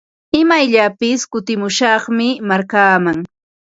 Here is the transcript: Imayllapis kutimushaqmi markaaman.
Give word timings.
Imayllapis 0.39 1.19
kutimushaqmi 1.31 2.27
markaaman. 2.47 3.19